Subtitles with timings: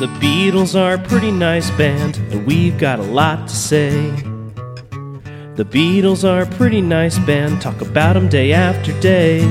[0.00, 3.90] The Beatles are a pretty nice band, and we've got a lot to say.
[5.56, 9.46] The Beatles are a pretty nice band, talk about 'em day after day.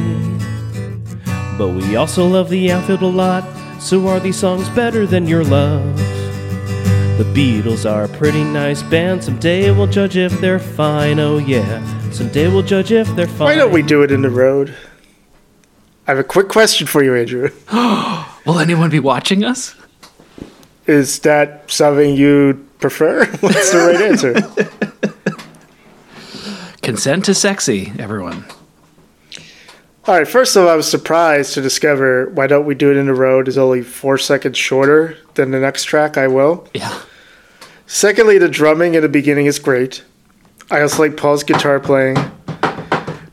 [1.55, 3.43] But we also love the outfield a lot,
[3.79, 5.96] so are these songs better than your love?
[7.20, 11.79] The Beatles are a pretty nice band, someday we'll judge if they're fine, oh yeah.
[12.09, 13.50] Someday we'll judge if they're fine.
[13.50, 14.73] Why don't we do it in the road?
[16.07, 17.52] I have a quick question for you, Andrew.
[18.47, 19.75] Will anyone be watching us?
[20.90, 23.24] Is that something you'd prefer?
[23.42, 24.34] What's the right answer?
[26.82, 28.43] Consent to sexy, everyone.
[30.07, 32.97] All right, first of all, I was surprised to discover Why Don't We Do It
[32.97, 36.67] in the Road is only four seconds shorter than the next track, I Will.
[36.73, 37.00] Yeah.
[37.86, 40.03] Secondly, the drumming in the beginning is great.
[40.72, 42.17] I also like Paul's guitar playing.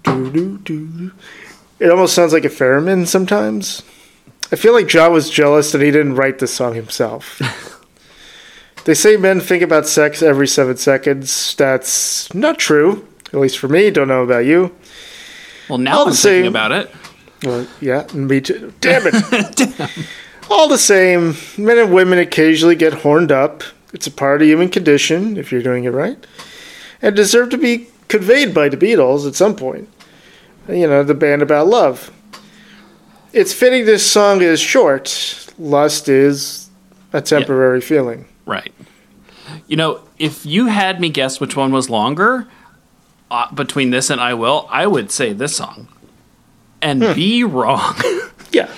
[0.04, 3.82] It almost sounds like a theremin sometimes.
[4.52, 7.40] I feel like John was jealous that he didn't write this song himself.
[8.84, 11.54] they say men think about sex every seven seconds.
[11.56, 13.90] That's not true, at least for me.
[13.90, 14.74] Don't know about you.
[15.68, 16.90] Well, now All I'm the thinking about it.
[17.42, 18.72] Well, yeah, me too.
[18.80, 20.08] Damn it.
[20.50, 23.64] All the same, men and women occasionally get horned up.
[23.92, 26.24] It's a part of human condition, if you're doing it right,
[27.02, 29.88] and deserve to be conveyed by the Beatles at some point.
[30.68, 32.12] You know, the band about love.
[33.32, 35.52] It's fitting this song is short.
[35.58, 36.70] Lust is
[37.12, 38.26] a temporary feeling.
[38.44, 38.72] Right.
[39.66, 42.46] You know, if you had me guess which one was longer
[43.30, 45.88] uh, between this and I Will, I would say this song.
[46.80, 47.94] And be wrong.
[48.52, 48.72] Yeah.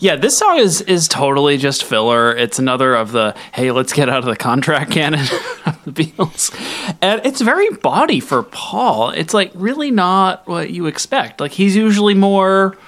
[0.00, 2.34] yeah, this song is is totally just filler.
[2.34, 5.20] It's another of the hey, let's get out of the contract canon
[5.66, 6.54] of the Beatles.
[7.02, 9.10] And it's very body for Paul.
[9.10, 11.40] It's like really not what you expect.
[11.40, 12.78] Like he's usually more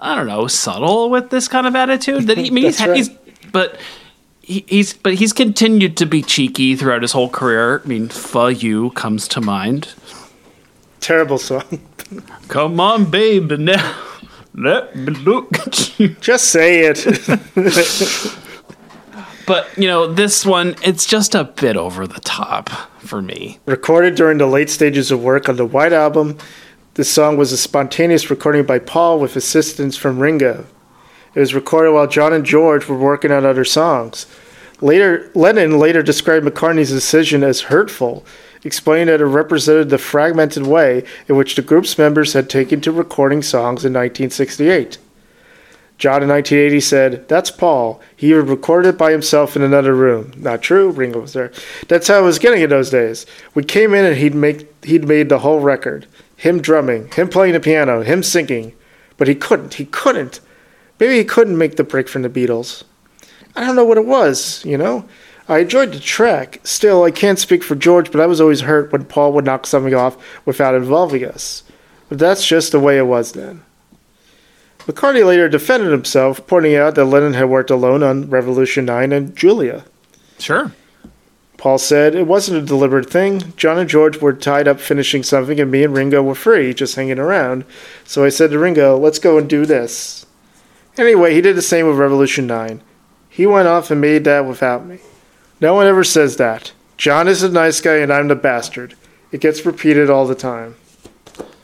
[0.00, 2.26] I don't know, subtle with this kind of attitude.
[2.26, 2.96] That he, I mean, he's, right.
[2.96, 3.08] he's
[3.52, 3.78] but
[4.40, 7.80] he, he's but he's continued to be cheeky throughout his whole career.
[7.84, 9.94] I mean, "Fuh You" comes to mind.
[11.00, 11.80] Terrible song.
[12.48, 13.96] Come on, babe, now
[14.54, 16.08] let me look at you.
[16.20, 17.06] Just say it.
[19.46, 22.70] But you know, this one, it's just a bit over the top
[23.00, 23.58] for me.
[23.66, 26.38] Recorded during the late stages of work on the White Album,
[26.94, 30.64] this song was a spontaneous recording by Paul with assistance from Ringo.
[31.34, 34.26] It was recorded while John and George were working on other songs.
[34.80, 38.24] Later, Lennon later described McCartney's decision as hurtful,
[38.62, 42.92] explaining that it represented the fragmented way in which the group's members had taken to
[42.92, 44.98] recording songs in 1968.
[45.98, 48.00] John in 1980 said, That's Paul.
[48.14, 50.32] He had recorded it by himself in another room.
[50.36, 51.52] Not true, Ringo was there.
[51.88, 53.26] That's how it was getting in those days.
[53.54, 56.06] We came in and he'd make he'd made the whole record.
[56.36, 58.74] Him drumming, him playing the piano, him singing.
[59.16, 59.74] But he couldn't.
[59.74, 60.40] He couldn't.
[60.98, 62.84] Maybe he couldn't make the break from the Beatles.
[63.56, 65.08] I don't know what it was, you know?
[65.48, 66.60] I enjoyed the track.
[66.64, 69.66] Still, I can't speak for George, but I was always hurt when Paul would knock
[69.66, 71.62] something off without involving us.
[72.08, 73.62] But that's just the way it was then.
[74.80, 79.36] McCartney later defended himself, pointing out that Lennon had worked alone on Revolution 9 and
[79.36, 79.84] Julia.
[80.38, 80.72] Sure.
[81.64, 83.54] Paul said, It wasn't a deliberate thing.
[83.56, 86.94] John and George were tied up finishing something, and me and Ringo were free, just
[86.94, 87.64] hanging around.
[88.04, 90.26] So I said to Ringo, Let's go and do this.
[90.98, 92.82] Anyway, he did the same with Revolution 9.
[93.30, 94.98] He went off and made that without me.
[95.58, 96.72] No one ever says that.
[96.98, 98.94] John is the nice guy, and I'm the bastard.
[99.32, 100.74] It gets repeated all the time.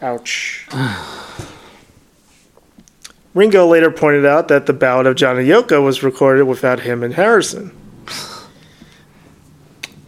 [0.00, 0.66] Ouch.
[3.34, 7.02] Ringo later pointed out that the Ballad of John and Yoko was recorded without him
[7.02, 7.76] and Harrison.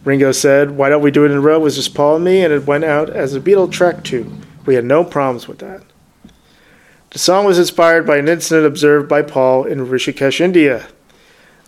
[0.03, 1.57] Ringo said, Why don't we do it in a road?
[1.57, 4.31] It was just Paul and me, and it went out as a Beatle track too.
[4.65, 5.83] We had no problems with that.
[7.11, 10.87] The song was inspired by an incident observed by Paul in Rishikesh, India.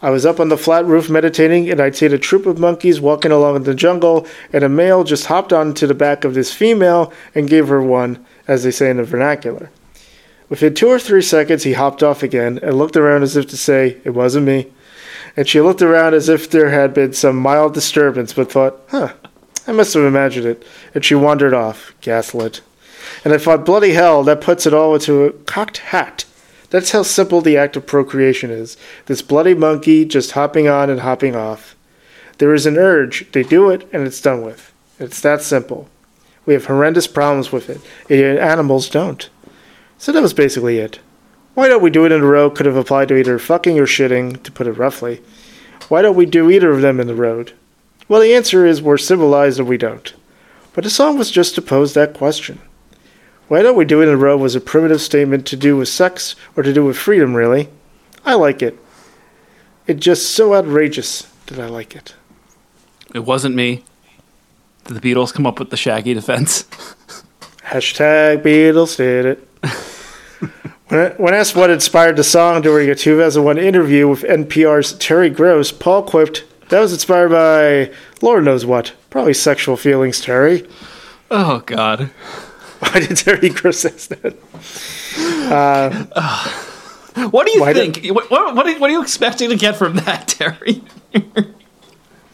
[0.01, 2.99] I was up on the flat roof meditating, and I'd seen a troop of monkeys
[2.99, 6.53] walking along in the jungle, and a male just hopped onto the back of this
[6.53, 9.69] female and gave her one, as they say in the vernacular.
[10.49, 13.57] Within two or three seconds, he hopped off again and looked around as if to
[13.57, 14.71] say, It wasn't me.
[15.37, 19.13] And she looked around as if there had been some mild disturbance, but thought, Huh,
[19.67, 20.65] I must have imagined it.
[20.93, 22.61] And she wandered off, gaslit.
[23.23, 26.25] And I thought, Bloody hell, that puts it all into a cocked hat.
[26.69, 28.75] That's how simple the act of procreation is.
[29.05, 31.75] This bloody monkey just hopping on and hopping off.
[32.37, 34.73] There is an urge, they do it, and it's done with.
[34.99, 35.89] It's that simple.
[36.45, 39.29] We have horrendous problems with it, and animals don't.
[39.97, 40.99] So that was basically it.
[41.55, 43.85] Why don't we do it in a road could have applied to either fucking or
[43.85, 45.21] shitting, to put it roughly.
[45.87, 47.53] Why don't we do either of them in the road?
[48.07, 50.13] Well, the answer is we're civilized or we don't.
[50.73, 52.59] But the song was just to pose that question.
[53.47, 55.87] Why don't we do it in a road was a primitive statement to do with
[55.87, 57.69] sex or to do with freedom, really.
[58.25, 58.77] I like it.
[59.87, 62.15] It's just so outrageous that I like it.
[63.13, 63.83] It wasn't me.
[64.85, 66.63] Did the Beatles come up with the Shaggy defense?
[67.63, 69.44] Hashtag Beatles did it.
[71.17, 76.03] When, asked what inspired the song during a 2001 interview with NPR's Terry Gross, Paul
[76.03, 78.93] quipped, That was inspired by Lord knows what.
[79.09, 80.67] Probably sexual feelings, Terry.
[81.31, 82.01] Oh God.
[82.79, 84.35] Why did Terry Gross ask that?
[85.51, 86.05] Uh,
[87.29, 88.05] what do you think?
[88.07, 90.83] What, what, what, are, what are you expecting to get from that, Terry?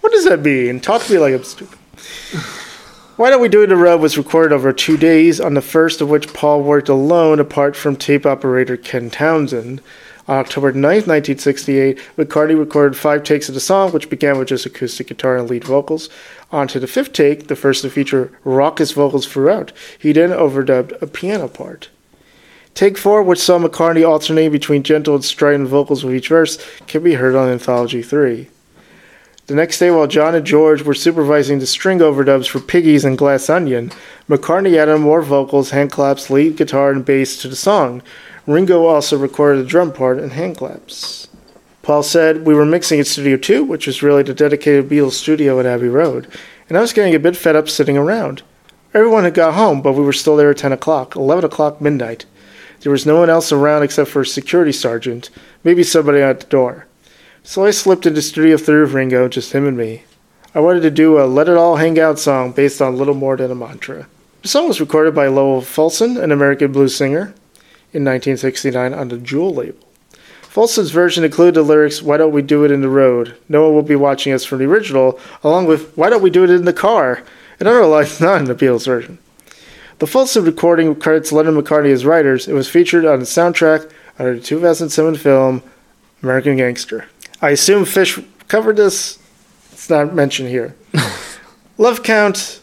[0.01, 0.79] What does that mean?
[0.79, 1.77] Talk to me like I'm stupid.
[3.21, 6.01] Why Don't We Do It in a was recorded over two days, on the first
[6.01, 9.79] of which Paul worked alone apart from tape operator Ken Townsend.
[10.27, 14.65] On October 9th, 1968, McCartney recorded five takes of the song, which began with just
[14.65, 16.09] acoustic guitar and lead vocals.
[16.51, 19.71] On to the fifth take, the first to feature raucous vocals throughout.
[19.99, 21.89] He then overdubbed a piano part.
[22.73, 26.57] Take four, which saw McCartney alternating between gentle and strident vocals with each verse,
[26.87, 28.47] can be heard on Anthology 3.
[29.47, 33.17] The next day, while John and George were supervising the string overdubs for Piggies and
[33.17, 33.91] Glass Onion,
[34.29, 38.01] McCartney added more vocals, hand claps, lead guitar, and bass to the song.
[38.47, 41.27] Ringo also recorded the drum part and hand claps.
[41.81, 45.59] Paul said, We were mixing at Studio 2, which was really the dedicated Beatles studio
[45.59, 46.27] at Abbey Road,
[46.69, 48.43] and I was getting a bit fed up sitting around.
[48.93, 52.25] Everyone had got home, but we were still there at 10 o'clock, 11 o'clock midnight.
[52.81, 55.29] There was no one else around except for a security sergeant,
[55.63, 56.87] maybe somebody at the door.
[57.43, 60.03] So I slipped into Studio 3 with Ringo, just him and me.
[60.53, 63.35] I wanted to do a Let It All Hang Out song based on little more
[63.35, 64.07] than a mantra.
[64.43, 67.33] The song was recorded by Lowell Fulson, an American blues singer,
[67.93, 69.79] in 1969 on the Jewel label.
[70.43, 73.35] Fulson's version included the lyrics, Why Don't We Do It in the Road?
[73.49, 76.43] No one will be watching us from the original, along with Why Don't We Do
[76.43, 77.23] It in the Car?
[77.59, 79.17] and other lines not in the Beatles version.
[79.99, 82.47] The Fulson recording credits Lennon McCartney as writers.
[82.47, 85.63] It was featured on the soundtrack of the 2007 film
[86.23, 87.05] American Gangster.
[87.41, 89.17] I assume Phish covered this.
[89.71, 90.75] It's not mentioned here.
[91.77, 92.61] Love count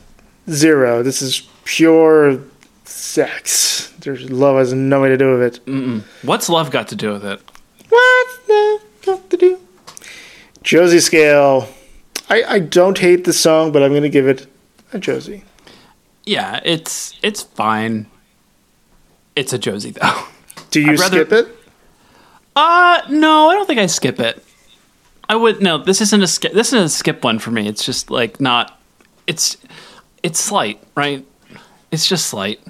[0.49, 1.03] zero.
[1.03, 2.41] This is pure
[2.85, 3.93] sex.
[4.01, 6.05] There's love has no way to do with it.
[6.23, 7.41] What's love got to do with it?
[7.89, 9.59] What's love got to do?
[10.63, 11.69] Josie scale.
[12.31, 14.47] I, I don't hate the song, but I'm going to give it
[14.93, 15.43] a Josie.
[16.25, 18.07] Yeah, it's it's fine.
[19.35, 20.23] It's a Josie though.
[20.71, 21.49] Do you rather- skip it?
[22.55, 24.45] Uh no, I don't think I skip it.
[25.29, 25.79] I would no.
[25.79, 26.53] This isn't a skip.
[26.53, 27.69] This isn't a skip one for me.
[27.69, 28.81] It's just like not.
[29.27, 29.57] It's
[30.23, 31.27] it's slight, right?
[31.91, 32.61] It's just slight.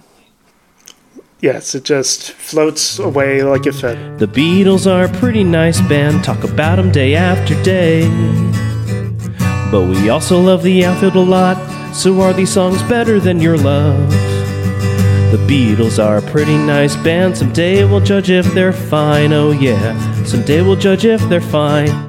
[1.41, 4.17] Yes, it just floats away like a feather.
[4.17, 8.09] The Beatles are a pretty nice band, talk about them day after day.
[9.71, 13.57] But we also love the outfield a lot, so are these songs better than your
[13.57, 14.11] love?
[15.31, 20.25] The Beatles are a pretty nice band, someday we'll judge if they're fine, oh yeah.
[20.25, 22.08] Someday we'll judge if they're fine.